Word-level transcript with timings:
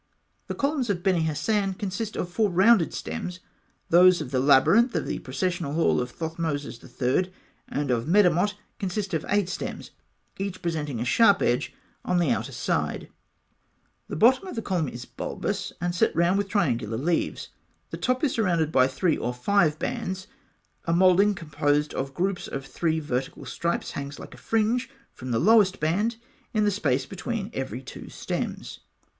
The 0.47 0.55
columns 0.55 0.89
of 0.89 1.03
Beni 1.03 1.21
Hasan 1.21 1.75
consist 1.75 2.15
of 2.15 2.27
four 2.27 2.49
rounded 2.49 2.91
stems 2.91 3.35
(fig. 3.35 3.35
68). 3.35 3.43
Those 3.91 4.19
of 4.19 4.31
the 4.31 4.39
Labyrinth, 4.39 4.95
of 4.95 5.05
the 5.05 5.19
processional 5.19 5.73
hall 5.73 6.01
of 6.01 6.09
Thothmes 6.11 6.65
III., 6.83 7.31
and 7.67 7.91
of 7.91 8.07
Medamot, 8.07 8.55
consist 8.79 9.13
of 9.13 9.23
eight 9.29 9.47
stems, 9.47 9.91
each 10.39 10.63
presenting 10.63 10.99
a 10.99 11.05
sharp 11.05 11.43
edge 11.43 11.75
on 12.03 12.17
the 12.17 12.31
outer 12.31 12.51
side 12.51 13.01
(fig. 13.01 13.09
69). 13.09 13.11
The 14.07 14.15
bottom 14.15 14.47
of 14.47 14.55
the 14.55 14.63
column 14.63 14.87
is 14.87 15.05
bulbous, 15.05 15.71
and 15.79 15.93
set 15.93 16.15
round 16.15 16.39
with 16.39 16.49
triangular 16.49 16.97
leaves. 16.97 17.49
The 17.91 17.97
top 17.97 18.23
is 18.23 18.33
surrounded 18.33 18.71
by 18.71 18.87
three 18.87 19.17
or 19.17 19.35
five 19.35 19.77
bands. 19.77 20.25
A 20.85 20.93
moulding 20.93 21.35
composed 21.35 21.93
of 21.93 22.15
groups 22.15 22.47
of 22.47 22.65
three 22.65 22.99
vertical 22.99 23.45
stripes 23.45 23.91
hangs 23.91 24.17
like 24.17 24.33
a 24.33 24.37
fringe 24.39 24.89
from 25.13 25.29
the 25.29 25.37
lowest 25.37 25.79
band 25.79 26.15
in 26.55 26.65
the 26.65 26.71
space 26.71 27.05
between 27.05 27.51
every 27.53 27.83
two 27.83 28.09
stems. 28.09 28.79